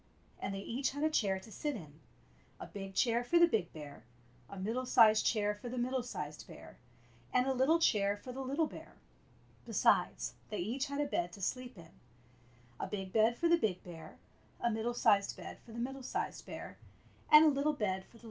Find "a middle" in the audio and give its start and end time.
4.49-4.87, 14.59-14.95